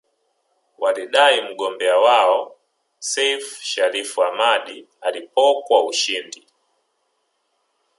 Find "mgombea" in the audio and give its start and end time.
1.41-1.97